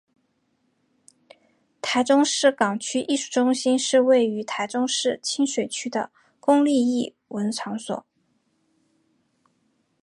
[1.79, 8.03] 台中市港区艺术中心是位于台中市清水区的公立艺文场所。